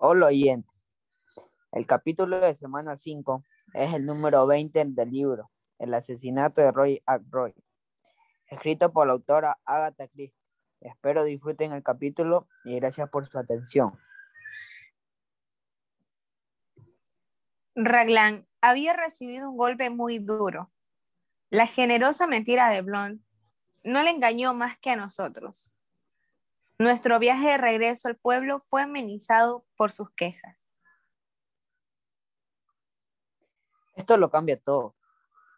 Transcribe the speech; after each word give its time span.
Hola 0.00 0.26
oyentes, 0.26 0.80
el 1.72 1.84
capítulo 1.84 2.38
de 2.38 2.54
semana 2.54 2.96
5 2.96 3.42
es 3.74 3.92
el 3.94 4.06
número 4.06 4.46
20 4.46 4.84
del 4.90 5.10
libro 5.10 5.50
El 5.76 5.92
asesinato 5.92 6.60
de 6.60 6.70
Roy 6.70 7.02
Ackroyd, 7.04 7.54
escrito 8.46 8.92
por 8.92 9.08
la 9.08 9.14
autora 9.14 9.58
Agatha 9.64 10.06
Christie. 10.06 10.48
Espero 10.82 11.24
disfruten 11.24 11.72
el 11.72 11.82
capítulo 11.82 12.46
y 12.64 12.76
gracias 12.76 13.10
por 13.10 13.26
su 13.26 13.40
atención. 13.40 13.98
Raglan 17.74 18.46
había 18.60 18.92
recibido 18.92 19.50
un 19.50 19.56
golpe 19.56 19.90
muy 19.90 20.20
duro. 20.20 20.70
La 21.50 21.66
generosa 21.66 22.28
mentira 22.28 22.70
de 22.70 22.82
Blonde 22.82 23.20
no 23.82 24.04
le 24.04 24.10
engañó 24.10 24.54
más 24.54 24.78
que 24.78 24.90
a 24.90 24.96
nosotros. 24.96 25.74
Nuestro 26.78 27.18
viaje 27.18 27.48
de 27.48 27.58
regreso 27.58 28.06
al 28.06 28.16
pueblo 28.16 28.60
fue 28.60 28.82
amenizado 28.82 29.66
por 29.76 29.90
sus 29.90 30.10
quejas. 30.12 30.68
Esto 33.96 34.16
lo 34.16 34.30
cambia 34.30 34.60
todo. 34.60 34.94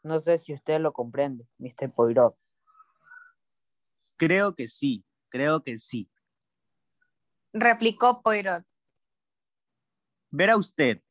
No 0.03 0.19
sé 0.19 0.39
si 0.39 0.55
usted 0.55 0.81
lo 0.81 0.95
comprende, 0.95 1.47
Mr. 1.59 1.93
Poirot. 1.93 2.35
Creo 4.17 4.55
que 4.55 4.67
sí, 4.67 5.05
creo 5.29 5.63
que 5.63 5.77
sí. 5.77 6.11
Replicó 7.53 8.23
Poirot. 8.23 8.65
Verá 10.31 10.57
usted, 10.57 11.03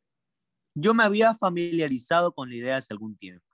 yo 0.74 0.94
me 0.94 1.04
había 1.04 1.36
familiarizado 1.36 2.34
con 2.34 2.50
la 2.50 2.56
idea 2.56 2.78
hace 2.78 2.94
algún 2.94 3.16
tiempo. 3.18 3.46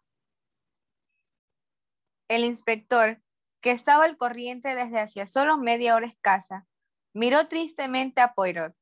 El 2.30 2.46
inspector 2.46 3.22
que 3.66 3.72
estaba 3.72 4.06
al 4.06 4.16
corriente 4.16 4.76
desde 4.76 5.00
hacía 5.00 5.26
solo 5.26 5.58
media 5.58 5.96
hora 5.96 6.06
escasa, 6.06 6.68
miró 7.16 7.48
tristemente 7.48 8.22
a 8.22 8.36
Poirot 8.36 8.76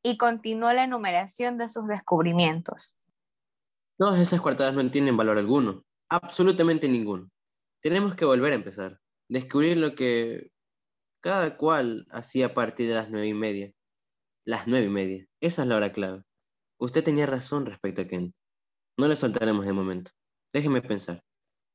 y 0.00 0.16
continuó 0.16 0.72
la 0.72 0.84
enumeración 0.84 1.58
de 1.58 1.68
sus 1.68 1.88
descubrimientos. 1.88 2.94
Todas 3.98 4.20
esas 4.20 4.40
coartadas 4.40 4.74
no 4.74 4.90
tienen 4.92 5.16
valor 5.16 5.38
alguno, 5.38 5.82
absolutamente 6.08 6.88
ninguno. 6.88 7.32
Tenemos 7.80 8.14
que 8.14 8.24
volver 8.24 8.52
a 8.52 8.54
empezar, 8.54 9.00
descubrir 9.28 9.76
lo 9.76 9.96
que 9.96 10.52
cada 11.20 11.56
cual 11.56 12.06
hacía 12.12 12.46
a 12.46 12.54
partir 12.54 12.88
de 12.88 12.94
las 12.94 13.10
nueve 13.10 13.26
y 13.26 13.34
media. 13.34 13.72
Las 14.46 14.68
nueve 14.68 14.86
y 14.86 14.90
media, 14.90 15.26
esa 15.40 15.62
es 15.62 15.68
la 15.68 15.76
hora 15.78 15.92
clave. 15.92 16.22
Usted 16.78 17.02
tenía 17.02 17.26
razón 17.26 17.66
respecto 17.66 18.02
a 18.02 18.06
Kent. 18.06 18.32
No 18.96 19.08
le 19.08 19.16
soltaremos 19.16 19.66
de 19.66 19.72
momento. 19.72 20.12
Déjeme 20.52 20.80
pensar. 20.80 21.24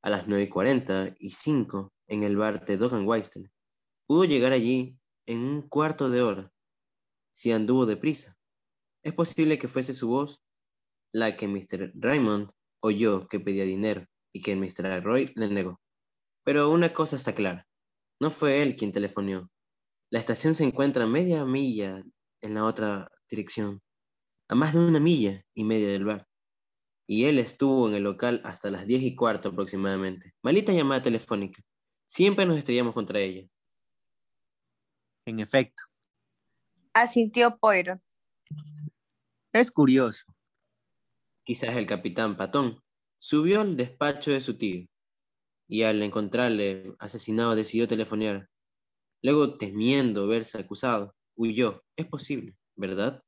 A 0.02 0.08
las 0.08 0.26
nueve 0.26 0.44
y 0.44 0.48
cuarenta 0.48 1.14
y 1.18 1.32
cinco 1.32 1.92
en 2.08 2.24
el 2.24 2.36
bar 2.36 2.64
de 2.64 2.76
Dogan 2.76 3.06
Weistel. 3.06 3.50
Pudo 4.06 4.24
llegar 4.24 4.52
allí 4.52 4.98
en 5.26 5.40
un 5.40 5.62
cuarto 5.62 6.10
de 6.10 6.22
hora, 6.22 6.52
si 7.34 7.52
anduvo 7.52 7.86
deprisa. 7.86 8.36
Es 9.04 9.12
posible 9.12 9.58
que 9.58 9.68
fuese 9.68 9.92
su 9.92 10.08
voz 10.08 10.42
la 11.12 11.36
que 11.36 11.46
Mr. 11.46 11.92
Raymond 11.94 12.50
oyó 12.80 13.28
que 13.28 13.40
pedía 13.40 13.64
dinero 13.64 14.06
y 14.32 14.42
que 14.42 14.56
Mr. 14.56 15.02
Roy 15.02 15.32
le 15.36 15.48
negó. 15.48 15.80
Pero 16.44 16.70
una 16.70 16.92
cosa 16.92 17.16
está 17.16 17.34
clara, 17.34 17.66
no 18.20 18.30
fue 18.30 18.62
él 18.62 18.76
quien 18.76 18.92
telefoneó. 18.92 19.50
La 20.10 20.18
estación 20.18 20.54
se 20.54 20.64
encuentra 20.64 21.04
a 21.04 21.06
media 21.06 21.44
milla 21.44 22.02
en 22.40 22.54
la 22.54 22.64
otra 22.64 23.10
dirección, 23.28 23.82
a 24.48 24.54
más 24.54 24.72
de 24.72 24.80
una 24.80 25.00
milla 25.00 25.44
y 25.54 25.64
media 25.64 25.88
del 25.88 26.06
bar. 26.06 26.26
Y 27.06 27.24
él 27.24 27.38
estuvo 27.38 27.88
en 27.88 27.94
el 27.94 28.02
local 28.02 28.40
hasta 28.44 28.70
las 28.70 28.86
diez 28.86 29.02
y 29.02 29.14
cuarto 29.14 29.50
aproximadamente. 29.50 30.34
Malita 30.42 30.72
llamada 30.72 31.02
telefónica. 31.02 31.62
Siempre 32.08 32.46
nos 32.46 32.56
estrellamos 32.56 32.94
contra 32.94 33.20
ella. 33.20 33.46
En 35.26 35.40
efecto. 35.40 35.82
Asintió 36.94 37.58
Poirot. 37.58 38.00
Es 39.52 39.70
curioso. 39.70 40.24
Quizás 41.44 41.76
el 41.76 41.86
capitán 41.86 42.36
Patón 42.36 42.82
subió 43.18 43.60
al 43.60 43.76
despacho 43.76 44.30
de 44.30 44.40
su 44.40 44.56
tío 44.56 44.86
y 45.68 45.82
al 45.82 46.02
encontrarle 46.02 46.94
asesinado 46.98 47.54
decidió 47.54 47.86
telefonear. 47.86 48.48
Luego, 49.22 49.58
temiendo 49.58 50.26
verse 50.26 50.58
acusado, 50.58 51.14
huyó. 51.36 51.84
Es 51.96 52.06
posible, 52.06 52.56
¿verdad? 52.74 53.22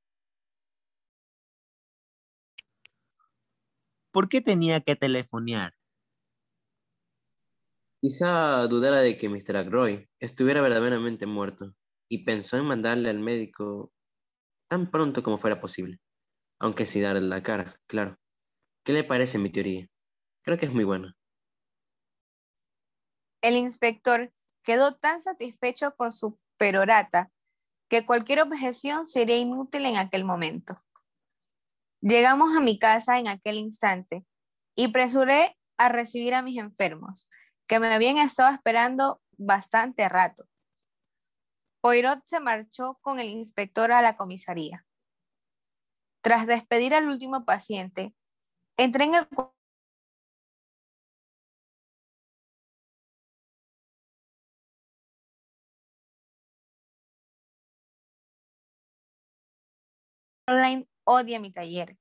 ¿Por 4.10 4.28
qué 4.28 4.40
tenía 4.40 4.80
que 4.80 4.96
telefonear? 4.96 5.74
Quizá 8.02 8.66
dudara 8.66 9.00
de 9.00 9.18
que 9.18 9.28
Mr. 9.28 9.58
Ackroyd 9.58 10.06
estuviera 10.20 10.62
verdaderamente 10.62 11.26
muerto 11.26 11.74
y 12.08 12.24
pensó 12.24 12.56
en 12.56 12.64
mandarle 12.64 13.10
al 13.10 13.18
médico 13.18 13.92
tan 14.70 14.90
pronto 14.90 15.22
como 15.22 15.36
fuera 15.36 15.60
posible, 15.60 15.98
aunque 16.58 16.86
sin 16.86 17.02
darle 17.02 17.20
la 17.20 17.42
cara, 17.42 17.78
claro. 17.86 18.16
¿Qué 18.84 18.94
le 18.94 19.04
parece 19.04 19.36
mi 19.36 19.50
teoría? 19.50 19.86
Creo 20.42 20.56
que 20.56 20.64
es 20.64 20.72
muy 20.72 20.84
buena. 20.84 21.14
El 23.42 23.56
inspector 23.56 24.32
quedó 24.62 24.96
tan 24.96 25.20
satisfecho 25.20 25.94
con 25.94 26.12
su 26.12 26.38
perorata 26.56 27.30
que 27.88 28.06
cualquier 28.06 28.40
objeción 28.40 29.06
sería 29.06 29.36
inútil 29.36 29.84
en 29.84 29.96
aquel 29.96 30.24
momento. 30.24 30.80
Llegamos 32.00 32.56
a 32.56 32.60
mi 32.60 32.78
casa 32.78 33.18
en 33.18 33.28
aquel 33.28 33.56
instante 33.56 34.24
y 34.74 34.88
presuré 34.88 35.58
a 35.76 35.90
recibir 35.90 36.34
a 36.34 36.42
mis 36.42 36.58
enfermos, 36.58 37.28
que 37.70 37.78
me 37.78 37.94
habían 37.94 38.18
estado 38.18 38.52
esperando 38.52 39.22
bastante 39.38 40.08
rato. 40.08 40.44
Poirot 41.80 42.20
se 42.26 42.40
marchó 42.40 42.98
con 43.00 43.20
el 43.20 43.28
inspector 43.28 43.92
a 43.92 44.02
la 44.02 44.16
comisaría. 44.16 44.84
Tras 46.20 46.48
despedir 46.48 46.94
al 46.96 47.06
último 47.06 47.44
paciente, 47.44 48.12
entré 48.76 49.04
en 49.04 49.14
el 49.14 49.28
online 60.48 60.88
odia 61.04 61.38
mi 61.38 61.52
taller, 61.52 61.96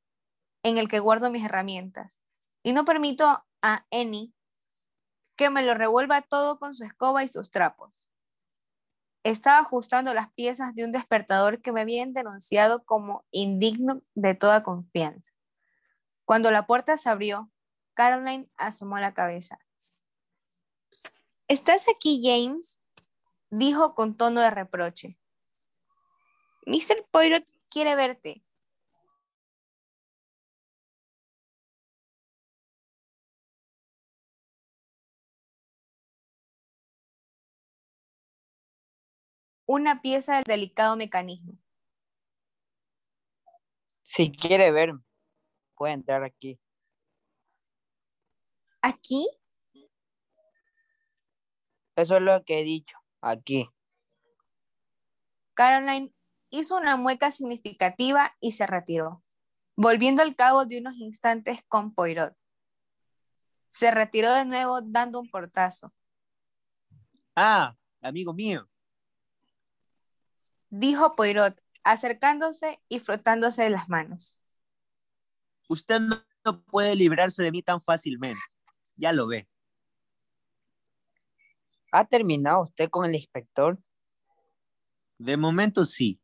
en 0.64 0.80
el 0.80 0.90
que 0.90 0.98
guardo 0.98 1.30
mis 1.30 1.46
herramientas, 1.46 2.18
y 2.64 2.74
no 2.74 2.86
permito 2.86 3.46
a 3.62 3.86
Annie 3.92 4.34
que 5.40 5.50
me 5.50 5.64
lo 5.64 5.74
revuelva 5.74 6.22
todo 6.22 6.60
con 6.60 6.74
su 6.74 6.84
escoba 6.84 7.24
y 7.24 7.30
sus 7.30 7.50
trapos. 7.50 8.10
Estaba 9.24 9.60
ajustando 9.60 10.14
las 10.14 10.34
piezas 10.34 10.76
de 10.76 10.84
un 10.84 10.92
despertador 10.92 11.62
que 11.62 11.72
me 11.72 11.80
habían 11.80 12.12
denunciado 12.12 12.84
como 12.84 13.24
indigno 13.32 14.02
de 14.16 14.36
toda 14.36 14.64
confianza. 14.64 15.32
Cuando 16.26 16.52
la 16.52 16.68
puerta 16.68 16.98
se 16.98 17.08
abrió, 17.08 17.50
Caroline 17.94 18.50
asomó 18.58 18.98
la 18.98 19.14
cabeza. 19.14 19.58
¿Estás 21.48 21.86
aquí, 21.88 22.20
James? 22.22 22.78
dijo 23.50 23.96
con 23.96 24.18
tono 24.18 24.42
de 24.42 24.50
reproche. 24.50 25.18
Mr. 26.66 27.06
Poirot 27.12 27.46
quiere 27.70 27.96
verte. 27.96 28.44
Una 39.72 40.02
pieza 40.02 40.34
del 40.34 40.46
delicado 40.46 40.96
mecanismo. 40.96 41.54
Si 44.02 44.32
quiere 44.32 44.72
ver, 44.72 44.96
puede 45.76 45.94
entrar 45.94 46.24
aquí. 46.24 46.60
¿Aquí? 48.82 49.30
Eso 51.96 52.16
es 52.16 52.22
lo 52.24 52.44
que 52.46 52.62
he 52.62 52.64
dicho, 52.64 52.98
aquí. 53.22 53.70
Caroline 55.54 56.16
hizo 56.50 56.76
una 56.76 56.98
mueca 56.98 57.30
significativa 57.30 58.36
y 58.40 58.54
se 58.54 58.66
retiró, 58.66 59.24
volviendo 59.76 60.24
al 60.24 60.36
cabo 60.36 60.66
de 60.66 60.80
unos 60.80 60.96
instantes 60.96 61.60
con 61.68 61.94
Poirot. 61.94 62.36
Se 63.68 63.92
retiró 63.92 64.34
de 64.34 64.46
nuevo 64.46 64.82
dando 64.82 65.20
un 65.20 65.30
portazo. 65.30 65.94
Ah, 67.36 67.78
amigo 68.02 68.34
mío, 68.34 68.68
dijo 70.70 71.16
Poirot, 71.16 71.62
acercándose 71.84 72.82
y 72.88 73.00
frotándose 73.00 73.64
de 73.64 73.70
las 73.70 73.90
manos. 73.90 74.42
Usted 75.68 76.00
no, 76.00 76.24
puede 76.66 76.96
librarse 76.96 77.44
de 77.44 77.52
mí 77.52 77.62
tan 77.62 77.80
fácilmente. 77.80 78.42
Ya 78.96 79.14
lo 79.14 79.28
ve. 79.28 79.48
¿Ha 81.92 82.06
terminado 82.06 82.64
usted 82.64 82.90
con 82.90 83.06
el 83.06 83.16
inspector? 83.16 83.80
De 85.18 85.38
momento 85.38 85.86
sí. 85.86 86.22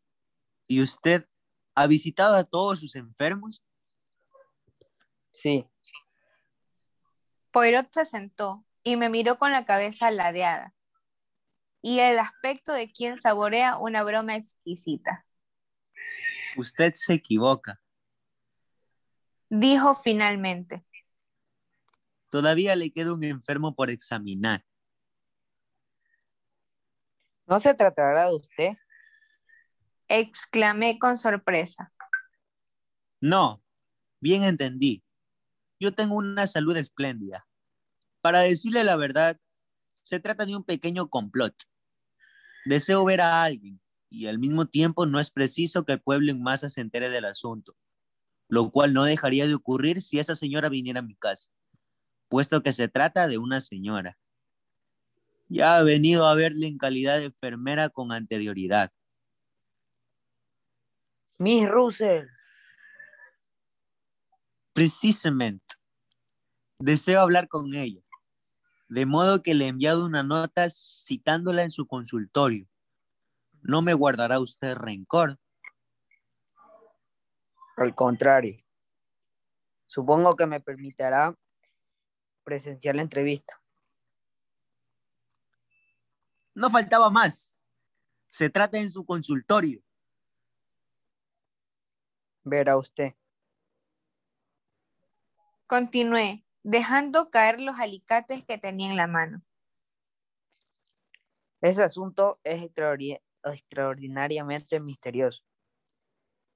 ¿Y 0.68 0.82
usted 0.82 1.28
ha 1.76 1.88
visitado 1.88 2.36
a 2.36 2.44
todos 2.44 2.80
sus 2.80 2.96
enfermos? 2.96 3.64
Sí. 5.32 5.68
Poirot 7.52 7.92
se 7.92 8.06
sentó 8.06 8.66
y 8.84 8.96
me 8.96 9.10
miró 9.10 9.38
con 9.38 9.52
la 9.52 9.66
cabeza 9.66 10.12
ladeada 10.12 10.75
y 11.88 12.00
el 12.00 12.18
aspecto 12.18 12.74
de 12.74 12.92
quien 12.92 13.22
saborea 13.22 13.78
una 13.78 14.02
broma 14.02 14.36
exquisita. 14.36 15.24
Usted 16.58 16.96
se 16.96 17.14
equivoca. 17.14 17.80
Dijo 19.50 19.94
finalmente. 19.94 20.84
Todavía 22.32 22.76
le 22.76 22.92
queda 22.92 23.14
un 23.14 23.24
enfermo 23.24 23.76
por 23.76 23.92
examinar. 23.92 24.66
¿No 27.46 27.60
se 27.60 27.76
tratará 27.76 28.30
de 28.30 28.36
usted? 28.36 28.72
Exclamé 30.08 30.98
con 30.98 31.20
sorpresa. 31.20 31.94
No, 33.22 33.62
bien 34.20 34.44
entendí. 34.44 35.04
Yo 35.80 35.94
tengo 35.94 36.16
una 36.16 36.48
salud 36.48 36.76
espléndida. 36.78 37.46
Para 38.22 38.40
decirle 38.40 38.84
la 38.84 38.96
verdad, 38.96 39.40
se 40.02 40.20
trata 40.20 40.48
de 40.48 40.56
un 40.56 40.64
pequeño 40.64 41.12
complot. 41.12 41.56
Deseo 42.66 43.06
ver 43.06 43.22
a 43.22 43.44
alguien 43.44 43.80
y 44.10 44.28
al 44.28 44.40
mismo 44.40 44.66
tiempo 44.66 45.06
no 45.06 45.20
es 45.20 45.30
preciso 45.30 45.86
que 45.86 45.94
el 45.94 46.02
pueblo 46.02 46.32
en 46.32 46.42
masa 46.42 46.70
se 46.70 46.82
entere 46.82 47.10
del 47.10 47.26
asunto, 47.26 47.76
lo 48.48 48.72
cual 48.72 48.94
no 48.94 49.04
dejaría 49.04 49.46
de 49.46 49.54
ocurrir 49.54 50.02
si 50.02 50.20
esa 50.20 50.36
señora 50.36 50.70
viniera 50.70 51.00
a 51.00 51.04
mi 51.04 51.16
casa, 51.16 51.52
puesto 52.28 52.64
que 52.64 52.72
se 52.72 52.88
trata 52.88 53.28
de 53.28 53.38
una 53.38 53.62
señora. 53.62 54.18
Ya 55.48 55.78
ha 55.78 55.84
venido 55.84 56.26
a 56.26 56.34
verle 56.34 56.68
en 56.68 56.78
calidad 56.78 57.20
de 57.20 57.26
enfermera 57.26 57.90
con 57.90 58.12
anterioridad. 58.12 58.92
Miss 61.38 61.70
Russell. 61.70 62.28
Precisamente. 64.74 65.76
Deseo 66.80 67.22
hablar 67.22 67.48
con 67.48 67.74
ella. 67.76 68.05
De 68.88 69.06
modo 69.06 69.42
que 69.42 69.54
le 69.54 69.66
he 69.66 69.68
enviado 69.70 70.06
una 70.06 70.24
nota 70.24 70.70
citándola 70.70 71.64
en 71.64 71.72
su 71.72 71.88
consultorio. 71.88 72.68
¿No 73.62 73.82
me 73.82 73.94
guardará 73.94 74.40
usted 74.40 74.76
rencor? 74.76 75.40
Al 77.78 77.96
contrario. 77.96 78.64
Supongo 79.88 80.36
que 80.36 80.46
me 80.46 80.60
permitirá 80.60 81.36
presenciar 82.44 82.96
la 82.96 83.02
entrevista. 83.02 83.60
No 86.54 86.70
faltaba 86.70 87.10
más. 87.10 87.58
Se 88.30 88.50
trata 88.50 88.78
en 88.78 88.90
su 88.90 89.06
consultorio. 89.06 89.82
Verá 92.44 92.78
usted. 92.78 93.14
Continué, 95.68 96.45
dejando 96.66 97.30
caer 97.30 97.62
los 97.62 97.80
alicates 97.80 98.44
que 98.44 98.58
tenía 98.58 98.90
en 98.90 98.98
la 98.98 99.06
mano. 99.06 99.44
Ese 101.62 101.84
asunto 101.84 102.40
es 102.44 102.68
extraordinariamente 103.44 104.80
misterioso. 104.80 105.44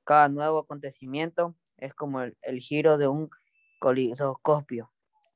Cada 0.03 0.27
nuevo 0.27 0.57
acontecimiento 0.57 1.55
es 1.77 1.93
como 1.93 2.21
el, 2.21 2.35
el 2.41 2.59
giro 2.59 2.97
de 2.97 3.07
un 3.07 3.29
colidoscopio. 3.79 4.91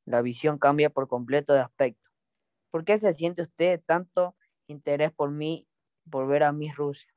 La 0.05 0.23
visión 0.23 0.57
cambia 0.57 0.89
por 0.89 1.07
completo 1.07 1.53
de 1.53 1.59
aspecto. 1.59 2.09
¿Por 2.71 2.83
qué 2.83 2.97
se 2.97 3.13
siente 3.13 3.43
usted 3.43 3.79
tanto 3.85 4.35
interés 4.65 5.11
por 5.11 5.29
mí, 5.29 5.67
por 6.09 6.27
ver 6.27 6.41
a 6.41 6.51
Miss 6.51 6.75
Rusia? 6.75 7.13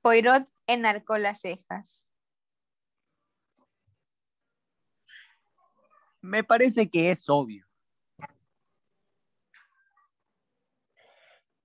Poirot 0.00 0.48
enarcó 0.66 1.18
las 1.18 1.42
cejas. 1.42 2.05
Me 6.26 6.42
parece 6.42 6.90
que 6.90 7.12
es 7.12 7.28
obvio. 7.28 7.64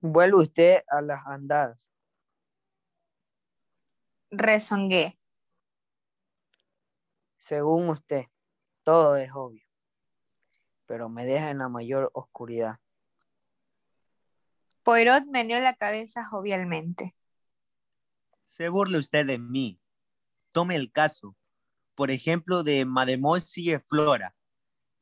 Vuelve 0.00 0.36
usted 0.36 0.84
a 0.88 1.02
las 1.02 1.26
andadas. 1.26 1.78
Rezongué. 4.30 5.18
Según 7.40 7.88
usted, 7.88 8.26
todo 8.84 9.16
es 9.16 9.32
obvio, 9.34 9.64
pero 10.86 11.08
me 11.08 11.26
deja 11.26 11.50
en 11.50 11.58
la 11.58 11.68
mayor 11.68 12.10
oscuridad. 12.14 12.78
Poirot 14.84 15.24
meneó 15.26 15.58
la 15.58 15.74
cabeza 15.74 16.24
jovialmente. 16.24 17.16
Se 18.44 18.68
burle 18.68 18.98
usted 18.98 19.26
de 19.26 19.38
mí. 19.38 19.80
Tome 20.52 20.76
el 20.76 20.92
caso, 20.92 21.36
por 21.96 22.12
ejemplo, 22.12 22.62
de 22.62 22.84
Mademoiselle 22.84 23.80
Flora. 23.80 24.36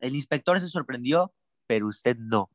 El 0.00 0.14
inspector 0.14 0.58
se 0.58 0.68
sorprendió, 0.68 1.32
pero 1.66 1.86
usted 1.86 2.16
no. 2.18 2.50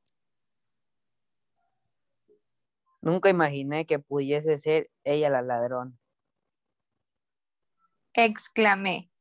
Nunca 3.02 3.30
imaginé 3.30 3.86
que 3.86 4.00
pudiese 4.00 4.58
ser 4.58 4.90
ella 5.04 5.30
la 5.30 5.44
ladrón. 5.44 6.00
Exclamé. 8.14 9.12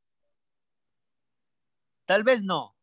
Tal 2.05 2.23
vez 2.23 2.43
no, 2.43 2.75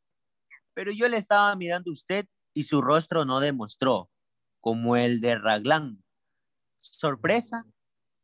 pero 0.75 0.93
yo 0.93 1.09
le 1.09 1.17
estaba 1.17 1.55
mirando 1.57 1.91
a 1.91 1.93
usted 1.93 2.27
y 2.55 2.65
su 2.65 2.83
rostro 2.83 3.25
no 3.25 3.41
demostró, 3.41 4.11
como 4.61 4.97
el 4.97 5.21
de 5.21 5.39
Raglan, 5.39 6.03
sorpresa 6.79 7.65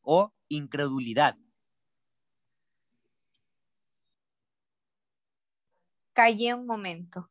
o 0.02 0.32
incredulidad. 0.48 1.36
Callé 6.18 6.52
un 6.52 6.66
momento. 6.66 7.30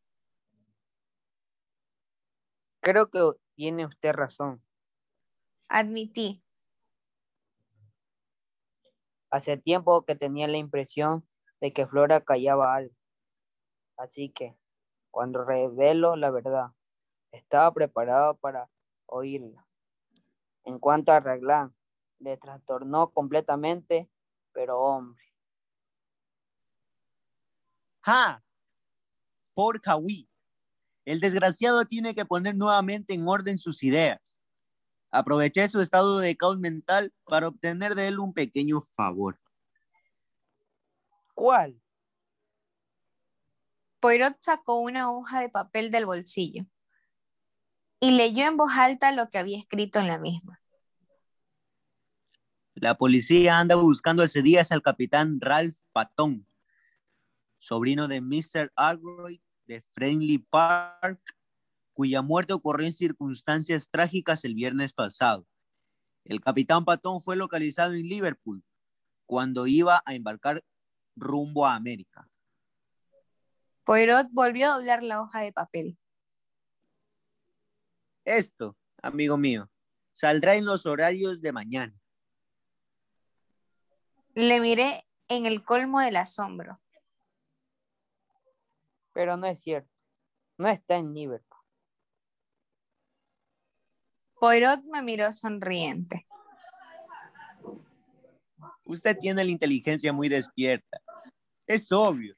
Creo 2.79 3.09
que 3.09 3.19
tiene 3.53 3.85
usted 3.85 4.13
razón. 4.13 4.63
Admití. 5.67 6.41
Hace 9.29 9.57
tiempo 9.57 10.05
que 10.05 10.15
tenía 10.15 10.47
la 10.47 10.55
impresión 10.55 11.27
de 11.59 11.73
que 11.73 11.85
Flora 11.85 12.23
callaba 12.23 12.75
algo. 12.75 12.95
Así 13.97 14.29
que, 14.29 14.57
cuando 15.11 15.43
revelo 15.43 16.15
la 16.15 16.31
verdad, 16.31 16.67
estaba 17.33 17.73
preparado 17.73 18.37
para 18.37 18.69
oírla. 19.05 19.67
En 20.63 20.79
cuanto 20.79 21.11
a 21.11 21.19
Raglan, 21.19 21.75
le 22.19 22.37
trastornó 22.37 23.09
completamente, 23.09 24.09
pero 24.53 24.79
hombre. 24.79 25.25
¡Ja! 27.99 28.46
Por 29.57 29.81
Kawi. 29.81 30.29
El 31.03 31.19
desgraciado 31.19 31.83
tiene 31.85 32.13
que 32.13 32.25
poner 32.25 32.55
nuevamente 32.55 33.15
en 33.15 33.27
orden 33.27 33.57
sus 33.57 33.81
ideas. 33.81 34.37
Aproveché 35.09 35.67
su 35.67 35.81
estado 35.81 36.19
de 36.19 36.37
caos 36.37 36.59
mental 36.59 37.11
para 37.23 37.47
obtener 37.47 37.95
de 37.95 38.05
él 38.05 38.19
un 38.19 38.35
pequeño 38.35 38.81
favor. 38.81 39.39
¿Cuál? 41.33 41.81
Poirot 43.99 44.37
sacó 44.41 44.79
una 44.79 45.11
hoja 45.11 45.41
de 45.41 45.49
papel 45.49 45.89
del 45.89 46.05
bolsillo 46.05 46.67
y 47.99 48.11
leyó 48.11 48.45
en 48.45 48.57
voz 48.57 48.73
alta 48.75 49.11
lo 49.11 49.31
que 49.31 49.39
había 49.39 49.57
escrito 49.57 49.97
en 49.97 50.07
la 50.07 50.19
misma. 50.19 50.61
La 52.75 52.95
policía 52.95 53.57
anda 53.57 53.73
buscando 53.73 54.21
hace 54.21 54.43
días 54.43 54.71
al 54.71 54.83
capitán 54.83 55.41
Ralph 55.41 55.79
Patton, 55.93 56.45
sobrino 57.57 58.07
de 58.07 58.21
Mr. 58.21 58.71
Aykroyd 58.75 59.39
de 59.67 59.81
Friendly 59.81 60.39
Park, 60.39 61.21
cuya 61.93 62.21
muerte 62.21 62.53
ocurrió 62.53 62.87
en 62.87 62.93
circunstancias 62.93 63.89
trágicas 63.89 64.43
el 64.45 64.55
viernes 64.55 64.93
pasado. 64.93 65.45
El 66.23 66.41
capitán 66.41 66.85
Patton 66.85 67.21
fue 67.21 67.35
localizado 67.35 67.93
en 67.93 68.07
Liverpool 68.07 68.63
cuando 69.25 69.67
iba 69.67 70.01
a 70.05 70.13
embarcar 70.13 70.63
rumbo 71.15 71.65
a 71.65 71.75
América. 71.75 72.27
Poirot 73.83 74.27
volvió 74.31 74.71
a 74.71 74.75
doblar 74.77 75.03
la 75.03 75.21
hoja 75.21 75.41
de 75.41 75.53
papel. 75.53 75.97
Esto, 78.25 78.75
amigo 79.01 79.37
mío, 79.37 79.69
saldrá 80.11 80.55
en 80.55 80.65
los 80.65 80.85
horarios 80.85 81.41
de 81.41 81.53
mañana. 81.53 81.97
Le 84.35 84.59
miré 84.59 85.07
en 85.29 85.45
el 85.45 85.63
colmo 85.63 86.01
del 86.01 86.17
asombro. 86.17 86.79
Pero 89.17 89.35
no 89.35 89.47
es 89.47 89.61
cierto. 89.61 89.89
No 90.59 90.69
está 90.69 90.95
en 90.97 91.11
Liverpool. 91.11 91.59
Poirot 94.39 94.83
me 94.83 95.01
miró 95.01 95.33
sonriente. 95.33 96.27
Usted 98.83 99.17
tiene 99.17 99.43
la 99.43 99.49
inteligencia 99.49 100.13
muy 100.13 100.29
despierta. 100.29 101.01
Es 101.65 101.91
obvio. 101.91 102.35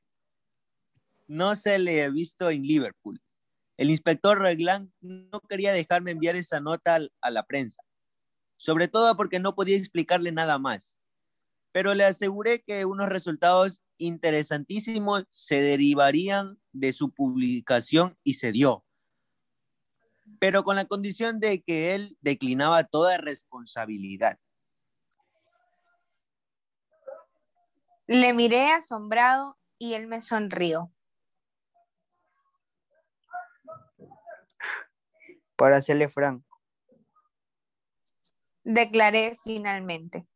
No 1.27 1.53
se 1.55 1.77
le 1.79 2.01
ha 2.05 2.09
visto 2.09 2.49
en 2.49 2.61
Liverpool. 2.61 3.21
El 3.75 3.89
inspector 3.89 4.39
Reglan 4.39 4.93
no 5.01 5.41
quería 5.49 5.73
dejarme 5.73 6.11
enviar 6.11 6.37
esa 6.37 6.61
nota 6.61 6.97
a 7.19 7.29
la 7.29 7.43
prensa, 7.43 7.83
sobre 8.55 8.87
todo 8.87 9.17
porque 9.17 9.39
no 9.39 9.53
podía 9.53 9.75
explicarle 9.75 10.31
nada 10.31 10.57
más. 10.59 10.97
Pero 11.73 11.93
le 11.93 12.05
aseguré 12.05 12.63
que 12.63 12.85
unos 12.85 13.09
resultados 13.09 13.83
interesantísimos 13.99 15.25
se 15.29 15.61
derivarían 15.61 16.57
de 16.79 16.91
su 16.93 17.11
publicación 17.11 18.17
y 18.23 18.33
se 18.35 18.51
dio. 18.51 18.85
Pero 20.39 20.63
con 20.63 20.75
la 20.75 20.85
condición 20.85 21.39
de 21.39 21.61
que 21.61 21.95
él 21.95 22.17
declinaba 22.21 22.83
toda 22.83 23.17
responsabilidad. 23.17 24.39
Le 28.07 28.33
miré 28.33 28.71
asombrado 28.71 29.57
y 29.77 29.93
él 29.93 30.07
me 30.07 30.21
sonrió. 30.21 30.91
Para 35.55 35.81
serle 35.81 36.07
franco, 36.07 36.47
Declaré 38.63 39.37
finalmente. 39.43 40.27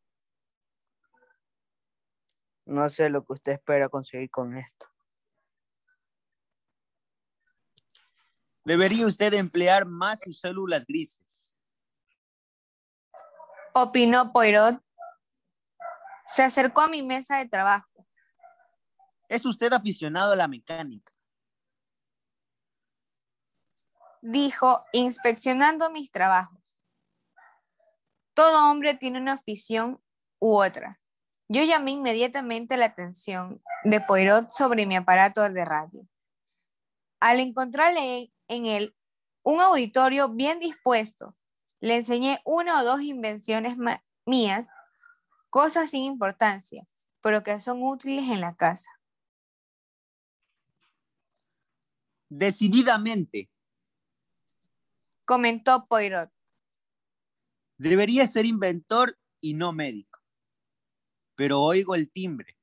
no 2.66 2.88
sé 2.90 3.10
lo 3.10 3.26
que 3.26 3.34
usted 3.34 3.52
espera 3.54 3.90
conseguir 3.90 4.30
con 4.30 4.58
esto. 4.58 4.93
Debería 8.66 9.06
usted 9.06 9.34
emplear 9.34 9.86
más 9.86 10.20
sus 10.22 10.40
células 10.40 10.86
grises. 10.86 11.54
Opinó 13.74 14.32
Poirot. 14.32 14.82
Se 16.26 16.44
acercó 16.44 16.82
a 16.82 16.88
mi 16.88 17.02
mesa 17.02 17.38
de 17.38 17.50
trabajo. 17.50 18.08
Es 19.28 19.46
usted 19.46 19.74
aficionado 19.74 20.34
a 20.34 20.36
la 20.36 20.48
mecánica. 20.48 21.12
Dijo, 24.22 24.80
inspeccionando 24.94 25.90
mis 25.90 26.10
trabajos. 26.10 26.80
Todo 28.34 28.72
hombre 28.72 28.96
tiene 28.96 29.20
una 29.20 29.34
afición 29.34 30.02
u 30.40 30.56
otra. 30.62 30.98
Yo 31.50 31.64
llamé 31.64 31.92
inmediatamente 31.92 32.78
la 32.78 32.86
atención 32.86 33.62
de 33.84 34.00
Poirot 34.00 34.50
sobre 34.52 34.86
mi 34.86 34.96
aparato 34.96 35.42
de 35.50 35.66
radio. 35.66 36.08
Al 37.24 37.40
encontrarle 37.40 38.34
en 38.50 38.66
él 38.66 38.98
un 39.44 39.62
auditorio 39.62 40.28
bien 40.28 40.60
dispuesto, 40.60 41.38
le 41.80 41.96
enseñé 41.96 42.42
una 42.44 42.82
o 42.82 42.84
dos 42.84 43.00
invenciones 43.02 43.78
mías, 44.26 44.70
cosas 45.50 45.92
sin 45.92 46.04
importancia, 46.04 46.86
pero 47.22 47.42
que 47.42 47.62
son 47.62 47.82
útiles 47.82 48.30
en 48.30 48.42
la 48.42 48.58
casa. 48.58 48.90
Decididamente, 52.28 53.50
Comentó 55.24 55.88
Poirot. 55.88 56.30
debería 57.78 58.28
ser 58.28 58.46
inventor 58.46 59.18
y 59.40 59.54
no 59.54 59.72
médico. 59.72 60.20
Pero 61.36 61.62
oigo 61.62 61.96
el 61.96 62.12
timbre. 62.12 62.58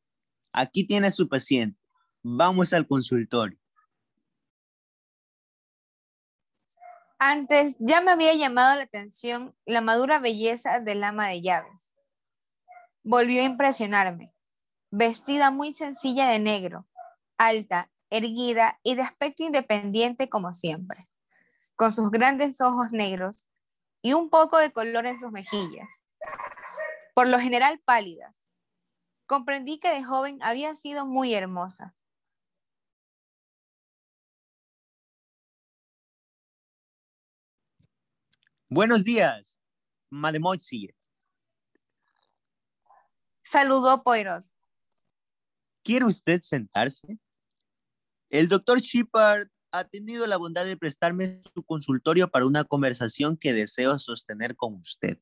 Aquí 0.52 0.86
tiene 0.86 1.10
su 1.10 1.30
paciente. 1.30 1.80
Vamos 2.22 2.74
al 2.74 2.86
consultorio. 2.86 3.59
Antes 7.22 7.76
ya 7.78 8.00
me 8.00 8.12
había 8.12 8.32
llamado 8.32 8.74
la 8.78 8.84
atención 8.84 9.54
la 9.66 9.82
madura 9.82 10.20
belleza 10.20 10.80
del 10.80 11.04
ama 11.04 11.28
de 11.28 11.42
llaves. 11.42 11.92
Volvió 13.02 13.42
a 13.42 13.44
impresionarme. 13.44 14.34
Vestida 14.90 15.50
muy 15.50 15.74
sencilla 15.74 16.30
de 16.30 16.38
negro, 16.38 16.86
alta, 17.36 17.90
erguida 18.08 18.80
y 18.82 18.94
de 18.94 19.02
aspecto 19.02 19.42
independiente 19.42 20.30
como 20.30 20.54
siempre, 20.54 21.10
con 21.76 21.92
sus 21.92 22.10
grandes 22.10 22.62
ojos 22.62 22.90
negros 22.92 23.46
y 24.00 24.14
un 24.14 24.30
poco 24.30 24.56
de 24.56 24.72
color 24.72 25.04
en 25.04 25.20
sus 25.20 25.30
mejillas, 25.30 25.90
por 27.14 27.28
lo 27.28 27.38
general 27.38 27.82
pálidas. 27.84 28.34
Comprendí 29.26 29.78
que 29.78 29.90
de 29.90 30.02
joven 30.02 30.38
había 30.40 30.74
sido 30.74 31.06
muy 31.06 31.34
hermosa. 31.34 31.94
Buenos 38.72 39.02
días, 39.02 39.58
mademoiselle. 40.10 40.94
Saludó 43.42 44.00
Poirot. 44.04 44.44
¿Quiere 45.82 46.04
usted 46.04 46.40
sentarse? 46.40 47.18
El 48.28 48.46
doctor 48.46 48.80
Shepard 48.80 49.48
ha 49.72 49.82
tenido 49.82 50.24
la 50.28 50.36
bondad 50.36 50.64
de 50.66 50.76
prestarme 50.76 51.42
su 51.52 51.64
consultorio 51.64 52.30
para 52.30 52.46
una 52.46 52.62
conversación 52.62 53.36
que 53.36 53.52
deseo 53.52 53.98
sostener 53.98 54.54
con 54.54 54.74
usted. 54.74 55.18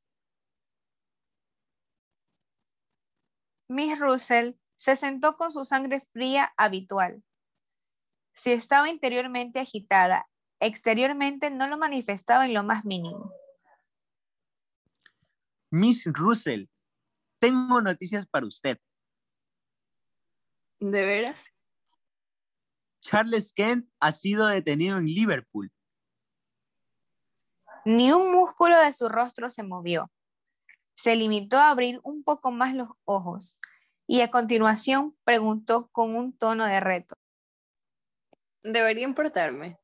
Miss 3.66 3.98
Russell 3.98 4.56
se 4.76 4.94
sentó 4.94 5.38
con 5.38 5.52
su 5.52 5.64
sangre 5.64 6.06
fría 6.12 6.52
habitual. 6.58 7.24
Si 8.34 8.52
estaba 8.52 8.90
interiormente 8.90 9.58
agitada, 9.58 10.28
exteriormente 10.60 11.50
no 11.50 11.66
lo 11.68 11.78
manifestaba 11.78 12.46
en 12.46 12.54
lo 12.54 12.62
más 12.62 12.84
mínimo. 12.84 13.32
Miss 15.70 16.04
Russell, 16.06 16.66
tengo 17.38 17.80
noticias 17.80 18.26
para 18.26 18.46
usted. 18.46 18.78
¿De 20.80 21.04
veras? 21.04 21.52
Charles 23.00 23.52
Kent 23.52 23.88
ha 24.00 24.12
sido 24.12 24.46
detenido 24.46 24.98
en 24.98 25.06
Liverpool. 25.06 25.72
Ni 27.84 28.12
un 28.12 28.32
músculo 28.32 28.78
de 28.78 28.92
su 28.92 29.08
rostro 29.08 29.50
se 29.50 29.62
movió. 29.62 30.10
Se 30.94 31.16
limitó 31.16 31.58
a 31.58 31.70
abrir 31.70 32.00
un 32.02 32.22
poco 32.22 32.50
más 32.50 32.74
los 32.74 32.90
ojos 33.04 33.58
y 34.06 34.20
a 34.20 34.30
continuación 34.30 35.16
preguntó 35.24 35.88
con 35.88 36.16
un 36.16 36.36
tono 36.36 36.66
de 36.66 36.80
reto. 36.80 37.14
Debería 38.62 39.04
importarme. 39.04 39.78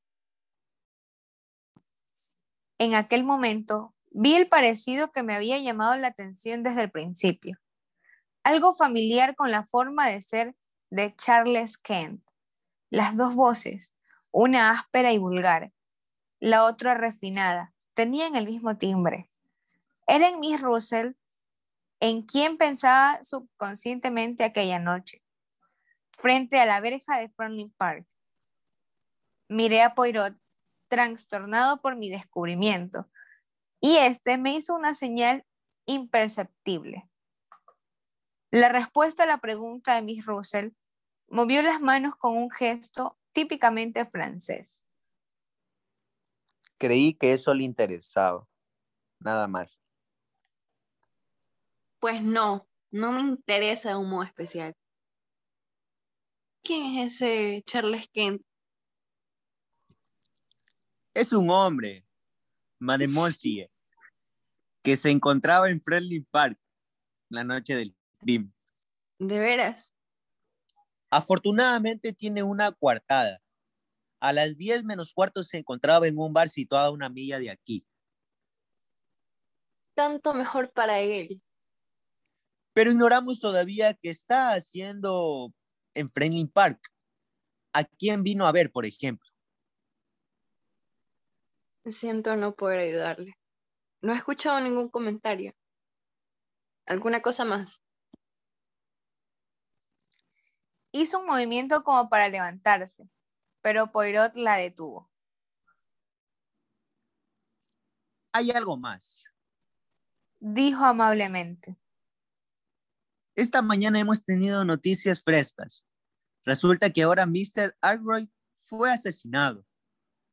En 2.79 2.95
aquel 2.95 3.25
momento 3.25 3.95
vi 4.11 4.35
el 4.35 4.49
parecido 4.49 5.13
que 5.13 5.23
me 5.23 5.35
había 5.35 5.59
llamado 5.59 5.97
la 5.97 6.09
atención 6.09 6.63
desde 6.63 6.83
el 6.83 6.91
principio. 6.91 7.59
Algo 8.43 8.75
familiar 8.75 9.37
con 9.37 9.51
la 9.51 9.65
forma 9.65 10.09
de 10.09 10.23
ser 10.23 10.55
de 10.91 11.15
Charles 11.17 11.79
Kent. 11.79 12.23
Las 12.91 13.17
dos 13.17 13.35
voces, 13.35 13.95
una 14.33 14.71
áspera 14.71 15.13
y 15.13 15.19
vulgar, 15.19 15.73
la 16.41 16.65
otra 16.65 16.95
refinada, 16.95 17.73
tenían 17.95 18.37
el 18.37 18.47
mismo 18.47 18.77
timbre. 18.77 19.31
Era 20.07 20.29
en 20.29 20.41
Miss 20.41 20.61
Russell 20.61 21.13
en 22.01 22.23
quien 22.23 22.59
pensaba 22.59 23.23
subconscientemente 23.23 24.45
aquella 24.45 24.79
noche, 24.79 25.23
frente 26.19 26.61
a 26.61 26.67
la 26.67 26.81
verja 26.81 27.19
de 27.19 27.31
Fernley 27.31 27.73
Park. 27.77 28.07
Miré 29.49 29.83
a 29.83 29.95
Poirot, 29.95 30.37
trastornado 30.95 31.81
por 31.81 31.97
mi 31.97 32.09
descubrimiento, 32.09 33.11
y 33.81 33.97
este 33.97 34.39
me 34.39 34.55
hizo 34.55 34.75
una 34.75 34.95
señal 34.95 35.45
imperceptible. 35.87 37.09
La 38.51 38.69
respuesta 38.69 39.25
a 39.25 39.27
la 39.27 39.39
pregunta 39.39 39.95
de 39.95 40.03
Miss 40.03 40.25
Russell 40.25 40.71
movió 41.29 41.63
las 41.63 41.81
manos 41.81 42.15
con 42.17 42.37
un 42.37 42.51
gesto 42.51 43.19
típicamente 43.33 44.07
francés. 44.07 44.81
Creí 46.79 47.15
que 47.15 47.33
eso 47.33 47.53
le 47.53 47.65
interesaba. 47.65 48.47
Nada 49.19 49.49
más. 49.49 49.81
Pues 51.99 52.23
no, 52.23 52.69
no 52.91 53.13
me 53.13 53.21
interesa 53.21 53.91
de 53.91 53.97
un 53.97 54.11
modo 54.11 54.23
especial. 54.23 54.77
¿Quién 56.63 56.99
es 56.99 57.21
ese 57.21 57.63
Charles 57.67 58.09
Kent? 58.13 58.43
Es 61.15 61.33
un 61.33 61.49
hombre, 61.49 62.05
mademoiselle, 62.81 63.71
que 64.83 64.97
se 64.97 65.11
encontraba 65.11 65.71
en 65.71 65.81
Friendly 65.81 66.21
Park 66.23 66.59
la 67.29 67.45
noche 67.45 67.77
del 67.77 67.97
crimen. 68.19 68.53
¿De 69.21 69.39
veras? 69.39 69.95
Afortunadamente 71.11 72.13
tiene 72.13 72.43
una 72.43 72.73
coartada. 72.73 73.41
A 74.19 74.33
las 74.33 74.57
10 74.57 74.83
menos 74.83 75.15
cuarto 75.15 75.45
se 75.45 75.59
encontraba 75.59 76.09
en 76.09 76.19
un 76.19 76.33
bar 76.33 76.49
situado 76.49 76.87
a 76.87 76.91
una 76.91 77.09
milla 77.09 77.39
de 77.39 77.51
aquí. 77.51 77.87
Tanto 79.95 80.35
mejor 80.35 80.73
para 80.73 80.99
él. 80.99 81.41
Pero 82.73 82.91
ignoramos 82.91 83.39
todavía 83.39 83.95
qué 83.95 84.09
está 84.09 84.55
haciendo 84.55 85.55
en 85.95 86.11
Friendly 86.11 86.47
Park. 86.47 86.81
¿A 87.73 87.85
quién 87.85 88.25
vino 88.25 88.49
a 88.49 88.53
ver, 88.53 88.73
por 88.73 88.85
ejemplo? 88.85 89.34
Siento 91.87 92.37
no 92.37 92.55
poder 92.55 92.81
ayudarle. 92.81 93.39
No 94.01 94.13
he 94.13 94.17
escuchado 94.17 94.61
ningún 94.61 94.89
comentario. 94.89 95.53
¿Alguna 96.87 97.21
cosa 97.21 97.45
más? 97.45 97.81
Hizo 100.93 101.19
un 101.19 101.27
movimiento 101.27 101.83
como 101.83 102.09
para 102.09 102.29
levantarse, 102.29 103.09
pero 103.61 103.93
Poirot 103.93 104.35
la 104.37 104.57
detuvo. 104.57 105.11
Hay 108.33 108.51
algo 108.51 108.77
más. 108.77 109.27
Dijo 110.41 110.85
amablemente. 110.85 111.77
Esta 113.35 113.63
mañana 113.63 113.99
hemos 113.99 114.25
tenido 114.25 114.65
noticias 114.65 115.23
frescas. 115.23 115.87
Resulta 116.45 116.91
que 116.91 117.03
ahora 117.03 117.27
Mr. 117.27 117.77
Aykroyd 117.81 118.29
fue 118.53 118.93
asesinado. 118.93 119.67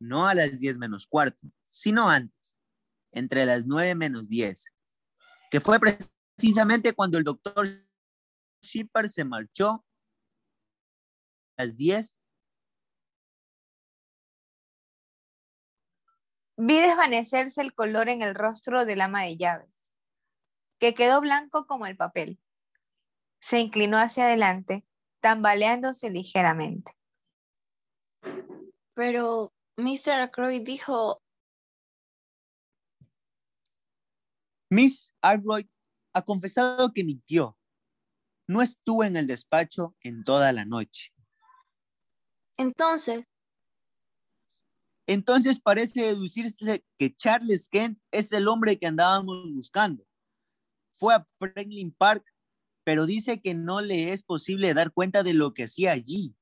No 0.02 0.26
a 0.26 0.34
las 0.34 0.58
10 0.58 0.78
menos 0.78 1.06
cuarto, 1.06 1.48
sino 1.68 2.10
antes, 2.10 2.58
entre 3.12 3.46
las 3.46 3.66
9 3.68 3.94
menos 3.94 4.28
10, 4.28 4.66
que 5.52 5.60
fue 5.60 5.80
precisamente 5.80 6.94
cuando 6.94 7.20
el 7.20 7.24
doctor 7.24 7.68
Shepard 8.64 9.10
se 9.10 9.24
marchó 9.24 9.86
a 11.58 11.64
las 11.64 11.76
10 11.76 12.18
Vi 16.64 16.80
desvanecerse 16.80 17.60
el 17.62 17.74
color 17.74 18.08
en 18.08 18.22
el 18.22 18.36
rostro 18.36 18.86
del 18.86 19.02
ama 19.02 19.24
de 19.24 19.36
llaves, 19.36 19.90
que 20.80 20.94
quedó 20.94 21.20
blanco 21.20 21.66
como 21.66 21.88
el 21.88 21.98
papel. 21.98 22.40
Se 23.40 23.60
inclinó 23.60 23.98
hacia 23.98 24.26
adelante, 24.26 24.86
tambaleándose 25.22 26.12
ligeramente. 26.12 26.92
Pero 28.94 29.54
Mr. 29.78 30.22
Ackroyd 30.22 30.64
dijo, 30.64 31.22
Miss 34.72 35.14
Arroyd 35.22 35.68
ha 36.14 36.22
confesado 36.22 36.94
que 36.94 37.04
mintió. 37.04 37.58
No 38.48 38.62
estuvo 38.62 39.04
en 39.04 39.18
el 39.18 39.28
despacho 39.28 39.96
en 40.02 40.24
toda 40.24 40.54
la 40.54 40.64
noche. 40.64 41.14
entonces, 42.58 43.26
Entonces 45.08 45.60
parece 45.60 46.04
deducirse 46.04 46.86
que 46.98 47.14
Charles 47.14 47.68
Kent 47.68 48.00
es 48.12 48.32
el 48.32 48.48
hombre 48.48 48.80
que 48.80 48.88
andábamos 48.88 49.52
buscando. 49.54 50.06
Fue 50.94 51.16
a 51.16 51.28
Franklin 51.38 51.92
Park, 51.92 52.26
pero 52.86 53.06
dice 53.06 53.42
que 53.42 53.54
no 53.54 53.82
le 53.82 54.14
es 54.14 54.24
posible 54.24 54.74
dar 54.74 54.94
cuenta 54.94 55.22
de 55.22 55.34
lo 55.34 55.54
que 55.54 55.64
hacía 55.64 55.92
allí. 55.92 56.34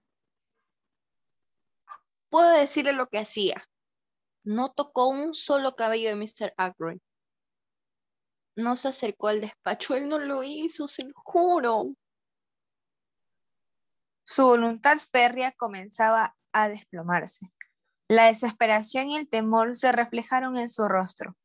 Puedo 2.29 2.51
decirle 2.51 2.93
lo 2.93 3.07
que 3.07 3.19
hacía. 3.19 3.67
No 4.43 4.71
tocó 4.71 5.07
un 5.07 5.33
solo 5.33 5.75
cabello 5.75 6.09
de 6.09 6.15
Mr. 6.15 6.53
Ackroyd. 6.57 6.99
No 8.55 8.75
se 8.75 8.89
acercó 8.89 9.27
al 9.27 9.41
despacho, 9.41 9.95
él 9.95 10.09
no 10.09 10.19
lo 10.19 10.43
hizo, 10.43 10.87
se 10.87 11.05
lo 11.05 11.13
juro. 11.15 11.95
Su 14.23 14.43
voluntad 14.43 14.97
férrea 14.97 15.51
comenzaba 15.53 16.35
a 16.51 16.69
desplomarse. 16.69 17.51
La 18.07 18.25
desesperación 18.25 19.09
y 19.09 19.17
el 19.17 19.29
temor 19.29 19.75
se 19.75 19.91
reflejaron 19.91 20.57
en 20.57 20.69
su 20.69 20.87
rostro. 20.87 21.35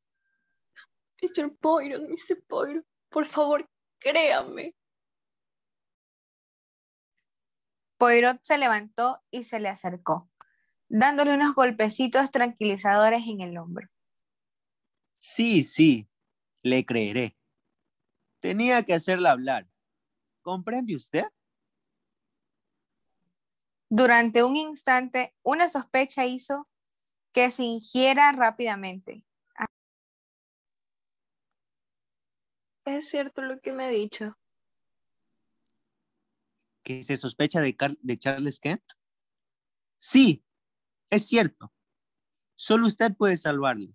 Mr. 1.23 1.57
Poirot, 1.57 2.03
Mr. 2.09 2.43
Poirot, 2.47 2.85
por 3.11 3.27
favor, 3.27 3.69
créame. 3.99 4.75
Poirot 7.97 8.43
se 8.43 8.59
levantó 8.59 9.23
y 9.31 9.45
se 9.45 9.61
le 9.61 9.69
acercó, 9.69 10.29
dándole 10.89 11.35
unos 11.35 11.55
golpecitos 11.55 12.31
tranquilizadores 12.31 13.25
en 13.27 13.41
el 13.41 13.57
hombro. 13.59 13.89
Sí, 15.19 15.63
sí, 15.63 16.09
le 16.63 16.85
creeré. 16.85 17.37
Tenía 18.41 18.83
que 18.83 18.95
hacerla 18.95 19.31
hablar. 19.31 19.69
¿Comprende 20.43 20.95
usted? 20.95 21.25
Durante 23.89 24.43
un 24.45 24.57
instante, 24.57 25.35
una 25.43 25.69
sospecha 25.69 26.27
hizo 26.27 26.69
que 27.33 27.51
se 27.51 27.63
ingiera 27.65 28.33
rápidamente. 28.33 29.25
Es 32.85 33.09
cierto 33.09 33.43
lo 33.43 33.61
que 33.61 33.73
me 33.73 33.85
ha 33.85 33.89
dicho. 33.89 34.37
¿Que 36.83 37.03
se 37.03 37.17
sospecha 37.17 37.63
de, 37.63 37.75
Car- 37.75 37.97
de 38.01 38.19
Charles 38.19 38.61
Kent? 38.61 38.83
Sí, 39.97 40.44
es 41.15 41.27
cierto. 41.27 41.73
Solo 42.57 42.87
usted 42.87 43.17
puede 43.17 43.37
salvarle. 43.37 43.95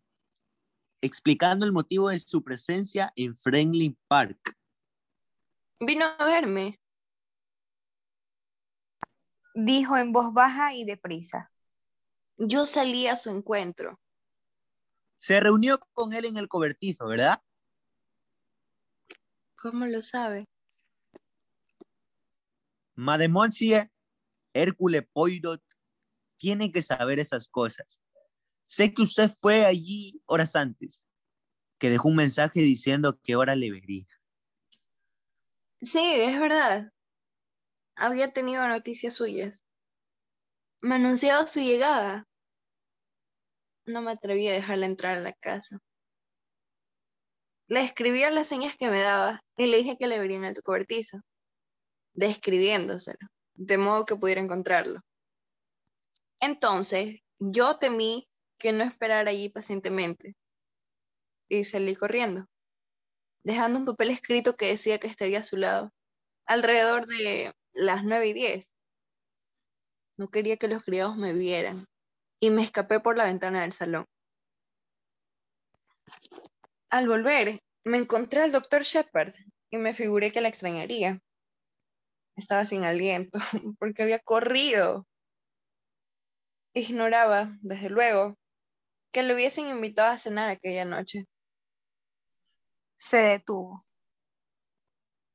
Explicando 1.02 1.66
el 1.66 1.72
motivo 1.72 2.10
de 2.10 2.20
su 2.20 2.44
presencia 2.44 3.12
en 3.16 3.36
Franklin 3.36 3.98
Park. 4.08 4.58
Vino 5.80 6.06
a 6.06 6.26
verme. 6.26 6.80
Dijo 9.54 9.98
en 9.98 10.12
voz 10.12 10.34
baja 10.34 10.74
y 10.74 10.86
deprisa. 10.86 11.52
Yo 12.38 12.66
salí 12.66 13.08
a 13.08 13.16
su 13.16 13.30
encuentro. 13.30 14.00
Se 15.18 15.40
reunió 15.40 15.80
con 15.94 16.14
él 16.14 16.26
en 16.26 16.38
el 16.38 16.48
cobertizo, 16.48 17.08
¿verdad? 17.08 17.42
¿Cómo 19.56 19.86
lo 19.86 20.02
sabe? 20.02 20.48
Mademoiselle 22.96 23.92
Hércule 24.54 25.02
Poirot 25.02 25.62
tiene 26.40 26.72
que 26.72 26.82
saber 26.82 27.20
esas 27.20 27.50
cosas. 27.50 28.02
Sé 28.64 28.94
que 28.94 29.04
usted 29.04 29.30
fue 29.40 29.66
allí 29.66 30.22
horas 30.26 30.56
antes, 30.56 31.04
que 31.78 31.90
dejó 31.90 32.08
un 32.08 32.16
mensaje 32.16 32.62
diciendo 32.62 33.20
que 33.22 33.36
hora 33.36 33.56
le 33.56 33.72
vería. 33.72 34.08
Sí, 35.82 36.00
es 36.00 36.40
verdad. 36.40 36.92
Había 37.96 38.32
tenido 38.32 38.68
noticias 38.68 39.14
suyas. 39.14 39.66
Me 40.82 40.96
anunciaba 40.96 41.46
su 41.46 41.60
llegada. 41.60 42.26
No 43.86 44.02
me 44.02 44.12
atreví 44.12 44.48
a 44.48 44.54
dejarla 44.54 44.86
entrar 44.86 45.18
a 45.18 45.22
la 45.22 45.34
casa. 45.34 45.80
Le 47.68 47.84
escribía 47.84 48.32
las 48.32 48.48
señas 48.48 48.78
que 48.78 48.90
me 48.90 49.02
daba 49.02 49.42
y 49.58 49.68
le 49.68 49.78
dije 49.78 49.98
que 50.00 50.08
le 50.08 50.20
vería 50.20 50.38
en 50.38 50.46
el 50.46 50.64
cobertizo, 50.64 51.20
describiéndoselo, 52.14 53.28
de 53.56 53.78
modo 53.78 54.06
que 54.06 54.16
pudiera 54.16 54.42
encontrarlo. 54.42 55.02
Entonces, 56.40 57.22
yo 57.40 57.78
temí 57.78 58.28
que 58.58 58.72
no 58.72 58.84
esperara 58.84 59.32
allí 59.32 59.50
pacientemente 59.50 60.36
y 61.50 61.64
salí 61.64 61.96
corriendo 61.96 62.48
dejando 63.44 63.80
un 63.80 63.86
papel 63.86 64.12
escrito 64.12 64.56
que 64.56 64.68
decía 64.68 65.00
que 65.00 65.08
estaría 65.08 65.40
a 65.40 65.44
su 65.44 65.58
lado, 65.58 65.94
alrededor 66.46 67.06
de 67.08 67.54
las 67.74 68.04
nueve 68.04 68.28
y 68.28 68.34
diez. 68.34 68.76
No 70.18 70.30
quería 70.30 70.58
que 70.58 70.68
los 70.68 70.84
criados 70.84 71.18
me 71.18 71.34
vieran 71.34 71.88
y 72.40 72.52
me 72.52 72.64
escapé 72.64 73.00
por 73.00 73.18
la 73.18 73.26
ventana 73.26 73.62
del 73.62 73.74
salón. 73.74 74.06
Al 76.90 77.08
volver, 77.08 77.62
me 77.84 77.98
encontré 77.98 78.42
al 78.42 78.52
doctor 78.52 78.84
Shepard 78.84 79.34
y 79.70 79.78
me 79.78 79.94
figuré 79.94 80.32
que 80.32 80.42
la 80.42 80.50
extrañaría. 80.50 81.20
Estaba 82.36 82.66
sin 82.66 82.84
aliento 82.84 83.40
porque 83.80 84.04
había 84.04 84.20
corrido. 84.20 85.08
Ignoraba, 86.80 87.58
desde 87.62 87.90
luego, 87.90 88.38
que 89.12 89.24
lo 89.24 89.34
hubiesen 89.34 89.68
invitado 89.68 90.12
a 90.12 90.18
cenar 90.18 90.50
aquella 90.50 90.86
noche. 90.86 91.26
Se 92.98 93.18
detuvo. 93.18 93.86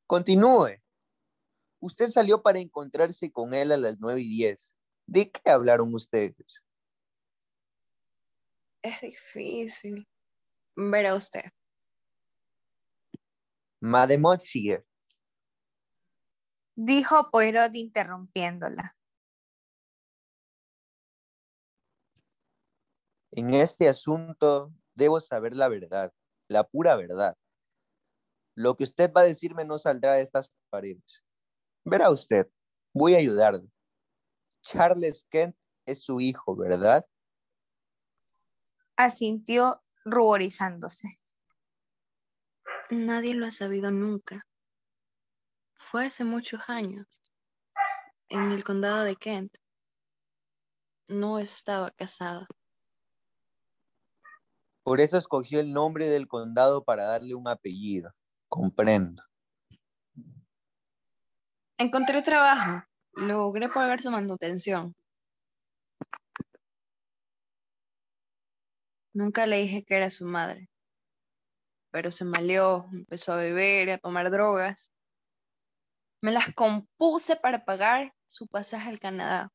Continúe. 0.06 0.80
Usted 1.80 2.06
salió 2.06 2.42
para 2.42 2.58
encontrarse 2.58 3.30
con 3.30 3.52
él 3.54 3.72
a 3.72 3.76
las 3.76 3.98
9 3.98 4.20
y 4.22 4.28
10. 4.28 4.76
¿De 5.06 5.30
qué 5.30 5.50
hablaron 5.50 5.94
ustedes? 5.94 6.64
Es 8.82 9.00
difícil. 9.00 10.06
Verá 10.76 11.14
usted. 11.14 11.44
Mademoiselle, 13.80 14.84
Dijo 16.76 17.30
Poirot 17.30 17.74
interrumpiéndola. 17.74 18.96
En 23.36 23.52
este 23.52 23.88
asunto 23.88 24.72
debo 24.94 25.18
saber 25.18 25.54
la 25.56 25.68
verdad, 25.68 26.12
la 26.48 26.62
pura 26.62 26.94
verdad. 26.94 27.36
Lo 28.54 28.76
que 28.76 28.84
usted 28.84 29.12
va 29.12 29.22
a 29.22 29.24
decirme 29.24 29.64
no 29.64 29.76
saldrá 29.76 30.14
de 30.14 30.22
estas 30.22 30.52
paredes. 30.70 31.24
Verá 31.84 32.10
usted, 32.10 32.48
voy 32.92 33.16
a 33.16 33.18
ayudarle. 33.18 33.68
Charles 34.62 35.26
Kent 35.28 35.56
es 35.84 36.04
su 36.04 36.20
hijo, 36.20 36.54
¿verdad? 36.54 37.04
Asintió 38.96 39.82
ruborizándose. 40.04 41.18
Nadie 42.90 43.34
lo 43.34 43.46
ha 43.46 43.50
sabido 43.50 43.90
nunca. 43.90 44.46
Fue 45.74 46.06
hace 46.06 46.22
muchos 46.22 46.60
años, 46.68 47.20
en 48.28 48.52
el 48.52 48.62
condado 48.62 49.02
de 49.02 49.16
Kent. 49.16 49.56
No 51.08 51.40
estaba 51.40 51.90
casada. 51.90 52.46
Por 54.84 55.00
eso 55.00 55.16
escogió 55.16 55.60
el 55.60 55.72
nombre 55.72 56.08
del 56.08 56.28
condado 56.28 56.84
para 56.84 57.04
darle 57.04 57.34
un 57.34 57.48
apellido. 57.48 58.12
Comprendo. 58.48 59.22
Encontré 61.78 62.22
trabajo. 62.22 62.86
Logré 63.14 63.70
pagar 63.70 64.02
su 64.02 64.10
manutención. 64.10 64.94
Nunca 69.14 69.46
le 69.46 69.62
dije 69.62 69.84
que 69.84 69.96
era 69.96 70.10
su 70.10 70.26
madre. 70.26 70.68
Pero 71.90 72.12
se 72.12 72.26
maleó, 72.26 72.86
empezó 72.92 73.32
a 73.32 73.36
beber 73.36 73.88
y 73.88 73.92
a 73.92 73.98
tomar 73.98 74.30
drogas. 74.30 74.92
Me 76.20 76.30
las 76.30 76.54
compuse 76.54 77.36
para 77.36 77.64
pagar 77.64 78.12
su 78.26 78.46
pasaje 78.48 78.90
al 78.90 78.98
Canadá. 78.98 79.50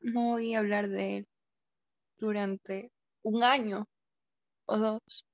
No 0.00 0.34
oí 0.34 0.54
hablar 0.54 0.88
de 0.88 1.16
él 1.16 1.28
durante 2.18 2.92
un 3.22 3.42
año 3.42 3.86
o 4.66 4.78
dos. 4.78 5.26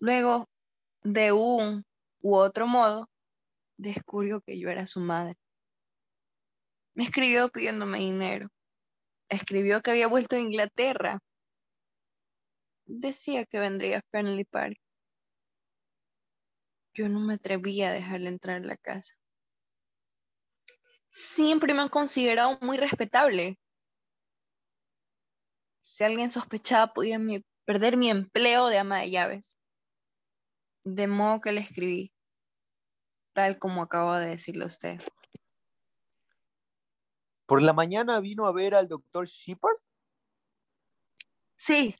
Luego, 0.00 0.48
de 1.02 1.32
un 1.32 1.84
u 2.20 2.36
otro 2.36 2.66
modo, 2.66 3.08
descubrió 3.76 4.40
que 4.40 4.58
yo 4.58 4.70
era 4.70 4.86
su 4.86 5.00
madre. 5.00 5.36
Me 6.94 7.04
escribió 7.04 7.48
pidiéndome 7.48 7.98
dinero. 7.98 8.48
Escribió 9.28 9.80
que 9.82 9.92
había 9.92 10.08
vuelto 10.08 10.36
a 10.36 10.40
Inglaterra. 10.40 11.20
Decía 12.86 13.44
que 13.44 13.60
vendría 13.60 13.98
a 13.98 14.02
Fernley 14.10 14.44
Park. 14.44 14.76
Yo 16.94 17.08
no 17.08 17.20
me 17.20 17.34
atrevía 17.34 17.90
a 17.90 17.92
dejarle 17.92 18.28
entrar 18.28 18.56
en 18.56 18.66
la 18.66 18.76
casa. 18.76 19.14
Siempre 21.10 21.74
me 21.74 21.82
han 21.82 21.88
considerado 21.88 22.58
muy 22.60 22.76
respetable. 22.76 23.58
Si 25.90 26.04
alguien 26.04 26.30
sospechaba, 26.30 26.92
podía 26.92 27.18
mi- 27.18 27.42
perder 27.64 27.96
mi 27.96 28.10
empleo 28.10 28.66
de 28.68 28.78
ama 28.78 28.98
de 28.98 29.10
llaves. 29.10 29.56
De 30.84 31.06
modo 31.06 31.40
que 31.40 31.52
le 31.52 31.60
escribí, 31.60 32.12
tal 33.32 33.58
como 33.58 33.80
acabo 33.82 34.12
de 34.14 34.26
decirle 34.26 34.64
a 34.64 34.66
usted. 34.66 34.98
¿Por 37.46 37.62
la 37.62 37.72
mañana 37.72 38.20
vino 38.20 38.46
a 38.46 38.52
ver 38.52 38.74
al 38.76 38.86
doctor 38.86 39.26
Shepard? 39.26 39.78
Sí. 41.56 41.94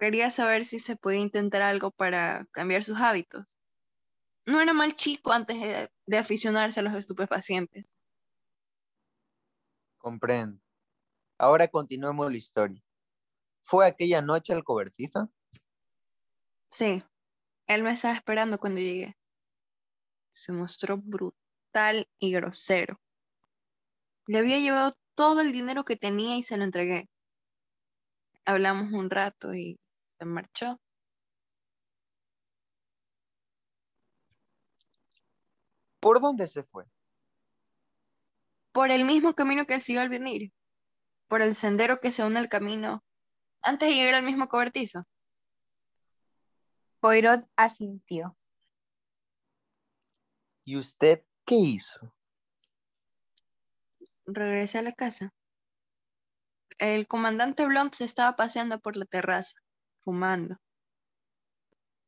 Quería 0.00 0.32
saber 0.32 0.64
si 0.64 0.80
se 0.80 0.96
podía 0.96 1.20
intentar 1.20 1.62
algo 1.62 1.92
para 1.92 2.46
cambiar 2.52 2.82
sus 2.82 2.98
hábitos. 2.98 3.46
No 4.46 4.60
era 4.60 4.72
mal 4.72 4.96
chico 4.96 5.32
antes 5.32 5.60
de, 5.60 5.90
de 6.06 6.18
aficionarse 6.18 6.80
a 6.80 6.82
los 6.82 6.94
estupefacientes. 6.94 7.96
Comprendo. 9.98 10.58
Ahora 11.38 11.68
continuemos 11.68 12.30
la 12.30 12.36
historia. 12.36 12.82
¿Fue 13.62 13.86
aquella 13.86 14.20
noche 14.20 14.52
al 14.52 14.64
cobertizo? 14.64 15.30
Sí, 16.68 17.02
él 17.68 17.82
me 17.82 17.92
estaba 17.92 18.14
esperando 18.14 18.58
cuando 18.58 18.80
llegué. 18.80 19.16
Se 20.30 20.52
mostró 20.52 20.96
brutal 20.98 22.08
y 22.18 22.32
grosero. 22.32 23.00
Le 24.26 24.38
había 24.38 24.58
llevado 24.58 24.96
todo 25.14 25.40
el 25.40 25.52
dinero 25.52 25.84
que 25.84 25.96
tenía 25.96 26.36
y 26.36 26.42
se 26.42 26.56
lo 26.56 26.64
entregué. 26.64 27.08
Hablamos 28.44 28.92
un 28.92 29.08
rato 29.08 29.54
y 29.54 29.78
se 30.18 30.24
marchó. 30.24 30.80
¿Por 36.00 36.20
dónde 36.20 36.46
se 36.46 36.64
fue? 36.64 36.84
Por 38.72 38.90
el 38.90 39.04
mismo 39.04 39.34
camino 39.34 39.66
que 39.66 39.80
siguió 39.80 40.00
al 40.00 40.08
venir. 40.08 40.52
Por 41.28 41.42
el 41.42 41.54
sendero 41.54 42.00
que 42.00 42.10
se 42.10 42.24
une 42.24 42.38
al 42.38 42.48
camino 42.48 43.04
antes 43.62 43.88
de 43.88 43.94
llegar 43.94 44.14
al 44.14 44.24
mismo 44.24 44.48
cobertizo. 44.48 45.06
Poirot 47.00 47.46
asintió. 47.56 48.36
¿Y 50.64 50.76
usted 50.76 51.22
qué 51.44 51.54
hizo? 51.54 52.14
Regresé 54.26 54.78
a 54.78 54.82
la 54.82 54.92
casa. 54.92 55.32
El 56.78 57.06
comandante 57.06 57.64
Blunt 57.66 57.94
se 57.94 58.04
estaba 58.04 58.36
paseando 58.36 58.78
por 58.78 58.96
la 58.96 59.04
terraza, 59.04 59.56
fumando. 60.00 60.58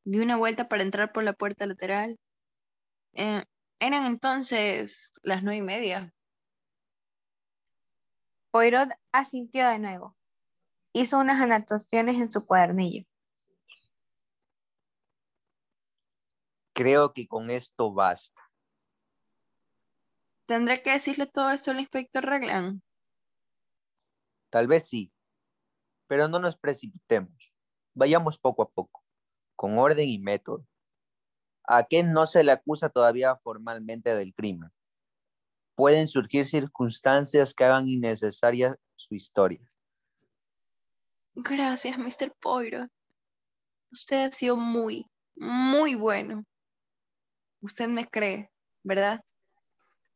Di 0.05 0.19
una 0.19 0.37
vuelta 0.37 0.69
para 0.69 0.83
entrar 0.83 1.13
por 1.13 1.25
la 1.25 1.33
puerta 1.33 1.67
lateral. 1.67 2.19
Eh, 3.15 3.45
eran 3.79 4.07
entonces 4.07 5.13
las 5.23 5.43
nueve 5.43 5.59
y 5.59 5.63
media. 5.63 6.15
Poirot 8.51 8.91
asintió 9.13 9.69
de 9.69 9.79
nuevo. 9.79 10.17
Hizo 10.93 11.19
unas 11.19 11.41
anotaciones 11.41 12.17
en 12.17 12.33
su 12.33 12.45
cuadernillo. 12.47 13.05
Creo 16.73 17.13
que 17.13 17.29
con 17.29 17.51
esto 17.51 17.93
basta. 17.93 18.41
¿Tendré 20.47 20.83
que 20.83 20.91
decirle 20.91 21.27
todo 21.27 21.51
esto 21.51 21.71
al 21.71 21.79
inspector 21.79 22.25
Raglan? 22.25 22.83
Tal 24.51 24.67
vez 24.67 24.89
sí, 24.89 25.13
pero 26.09 26.27
no 26.27 26.41
nos 26.41 26.57
precipitemos. 26.57 27.53
Vayamos 27.95 28.37
poco 28.37 28.63
a 28.63 28.69
poco, 28.69 29.05
con 29.55 29.79
orden 29.79 30.09
y 30.09 30.19
método. 30.19 30.67
A 31.63 31.85
quien 31.85 32.13
no 32.13 32.27
se 32.27 32.43
le 32.43 32.51
acusa 32.51 32.89
todavía 32.89 33.37
formalmente 33.37 34.13
del 34.17 34.35
crimen. 34.35 34.73
Pueden 35.75 36.09
surgir 36.09 36.47
circunstancias 36.47 37.55
que 37.55 37.65
hagan 37.65 37.89
innecesaria 37.89 38.77
su 38.95 39.15
historia. 39.15 39.61
Gracias, 41.35 41.97
Mr. 41.97 42.35
Poirot. 42.41 42.91
Usted 43.91 44.29
ha 44.29 44.33
sido 44.33 44.57
muy, 44.57 45.07
muy 45.37 45.95
bueno. 45.95 46.45
Usted 47.61 47.89
me 47.89 48.09
cree, 48.09 48.51
¿verdad? 48.83 49.25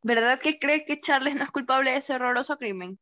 ¿Verdad 0.02 0.38
que 0.38 0.58
cree 0.58 0.84
que 0.84 1.00
Charles 1.00 1.34
no 1.34 1.44
es 1.44 1.50
culpable 1.50 1.90
de 1.90 1.96
ese 1.96 2.14
horroroso 2.14 2.56
crimen? 2.58 2.98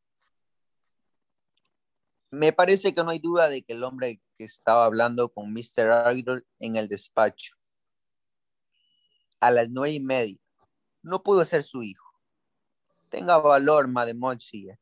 Me 2.31 2.53
parece 2.53 2.95
que 2.95 3.05
no 3.05 3.11
hay 3.11 3.19
duda 3.19 3.49
de 3.49 3.62
que 3.62 3.75
el 3.75 3.85
hombre 3.85 4.21
que 4.38 4.45
estaba 4.45 4.85
hablando 4.85 5.29
con 5.29 5.53
Mr. 5.53 5.91
Arthur 5.91 6.47
en 6.59 6.77
el 6.77 6.88
despacho 6.88 7.57
a 9.43 9.51
las 9.51 9.69
nueve 9.69 9.95
y 9.95 10.01
media 10.01 10.38
no 11.03 11.23
pudo 11.23 11.45
ser 11.45 11.65
su 11.65 11.83
hijo. 11.83 12.02
Tenga 13.12 13.37
valor, 13.37 13.88
Mademoiselle. 13.88 14.79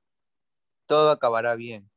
Todo 0.87 1.11
acabará 1.11 1.57
bien. 1.57 1.90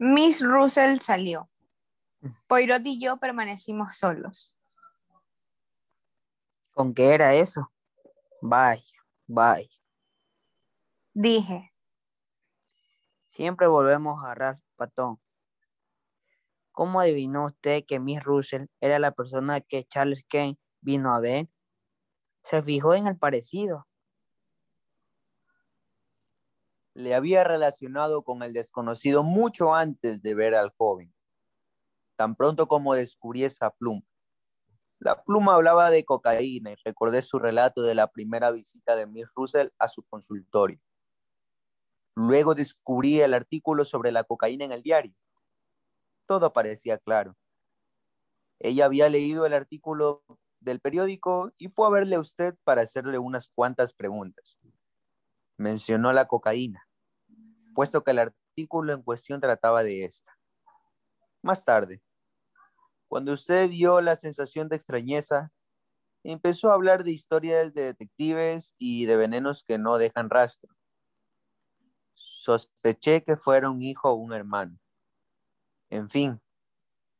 Miss 0.00 0.42
Russell 0.44 0.98
salió. 1.00 1.48
Poirot 2.48 2.84
y 2.84 3.00
yo 3.00 3.18
permanecimos 3.18 3.94
solos. 3.94 4.56
¿Con 6.72 6.92
qué 6.92 7.14
era 7.14 7.32
eso? 7.36 7.72
Vaya, 8.42 8.82
vaya. 9.28 9.70
Dije, 11.14 11.72
Siempre 13.28 13.68
volvemos 13.68 14.24
a 14.24 14.34
Ralph 14.34 14.60
Patton. 14.74 15.20
¿Cómo 16.72 16.98
adivinó 16.98 17.46
usted 17.46 17.84
que 17.86 18.00
Miss 18.00 18.24
Russell 18.24 18.66
era 18.80 18.98
la 18.98 19.12
persona 19.12 19.60
que 19.60 19.84
Charles 19.84 20.24
Kane 20.28 20.58
vino 20.80 21.14
a 21.14 21.20
ver? 21.20 21.48
Se 22.42 22.62
fijó 22.62 22.94
en 22.94 23.06
el 23.06 23.16
parecido. 23.16 23.86
Le 26.94 27.14
había 27.14 27.44
relacionado 27.44 28.22
con 28.22 28.42
el 28.42 28.52
desconocido 28.52 29.22
mucho 29.22 29.74
antes 29.74 30.20
de 30.22 30.34
ver 30.34 30.54
al 30.54 30.72
joven. 30.76 31.12
Tan 32.16 32.34
pronto 32.34 32.66
como 32.66 32.94
descubrí 32.94 33.44
esa 33.44 33.70
pluma. 33.70 34.02
La 34.98 35.22
pluma 35.22 35.54
hablaba 35.54 35.90
de 35.90 36.04
cocaína 36.04 36.72
y 36.72 36.76
recordé 36.84 37.22
su 37.22 37.38
relato 37.38 37.82
de 37.82 37.94
la 37.94 38.08
primera 38.08 38.50
visita 38.50 38.96
de 38.96 39.06
Miss 39.06 39.28
Russell 39.36 39.68
a 39.78 39.86
su 39.86 40.02
consultorio. 40.02 40.80
Luego 42.16 42.56
descubrí 42.56 43.20
el 43.20 43.32
artículo 43.32 43.84
sobre 43.84 44.10
la 44.10 44.24
cocaína 44.24 44.64
en 44.64 44.72
el 44.72 44.82
diario. 44.82 45.14
Todo 46.26 46.52
parecía 46.52 46.98
claro. 46.98 47.36
Ella 48.58 48.86
había 48.86 49.08
leído 49.08 49.46
el 49.46 49.52
artículo 49.52 50.24
del 50.60 50.80
periódico 50.80 51.52
y 51.58 51.68
fue 51.68 51.86
a 51.86 51.90
verle 51.90 52.16
a 52.16 52.20
usted 52.20 52.54
para 52.64 52.82
hacerle 52.82 53.18
unas 53.18 53.48
cuantas 53.48 53.92
preguntas. 53.92 54.58
Mencionó 55.56 56.12
la 56.12 56.26
cocaína, 56.26 56.86
puesto 57.74 58.02
que 58.04 58.12
el 58.12 58.18
artículo 58.18 58.92
en 58.92 59.02
cuestión 59.02 59.40
trataba 59.40 59.82
de 59.82 60.04
esta. 60.04 60.36
Más 61.42 61.64
tarde, 61.64 62.02
cuando 63.08 63.32
usted 63.32 63.70
dio 63.70 64.00
la 64.00 64.16
sensación 64.16 64.68
de 64.68 64.76
extrañeza, 64.76 65.50
empezó 66.22 66.70
a 66.70 66.74
hablar 66.74 67.04
de 67.04 67.12
historias 67.12 67.72
de 67.72 67.84
detectives 67.84 68.74
y 68.76 69.06
de 69.06 69.16
venenos 69.16 69.64
que 69.64 69.78
no 69.78 69.98
dejan 69.98 70.28
rastro. 70.28 70.74
Sospeché 72.14 73.24
que 73.24 73.36
fuera 73.36 73.70
un 73.70 73.80
hijo 73.82 74.10
o 74.10 74.14
un 74.14 74.32
hermano. 74.32 74.78
En 75.90 76.10
fin, 76.10 76.40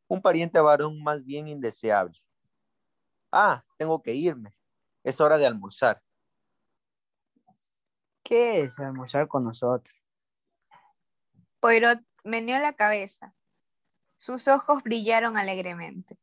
un 0.09 0.21
pariente 0.21 0.61
varón 0.61 1.03
más 1.03 1.25
bien 1.25 1.49
indeseable. 1.49 2.19
Ah, 3.33 3.65
tengo 3.77 4.03
que 4.03 4.15
irme. 4.15 4.53
Es 5.05 5.21
hora 5.21 5.39
de 5.39 5.47
almorzar. 5.47 6.03
¿Qué 8.23 8.63
es 8.63 8.79
almorzar 8.79 9.29
con 9.29 9.45
nosotros? 9.45 9.95
Poirot 11.61 12.01
meneó 12.25 12.59
la 12.59 12.75
cabeza. 12.75 13.35
Sus 14.19 14.49
ojos 14.49 14.83
brillaron 14.83 15.37
alegremente. 15.37 16.19